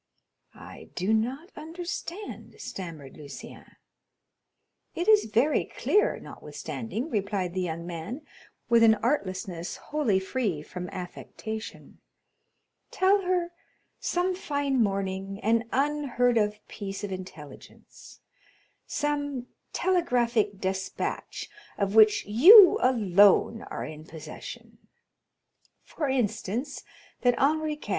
[0.55, 3.75] "I do not understand," stammered Lucien.
[4.95, 8.25] "It is very clear, notwithstanding," replied the young man,
[8.67, 11.99] with an artlessness wholly free from affectation;
[12.89, 13.51] "tell her
[13.99, 21.47] some fine morning an unheard of piece of intelligence—some telegraphic despatch,
[21.77, 24.79] of which you alone are in possession;
[25.83, 26.81] for instance,
[27.21, 27.89] that Henri IV.